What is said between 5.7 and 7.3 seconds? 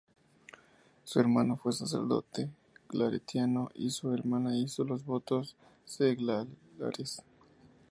seglares.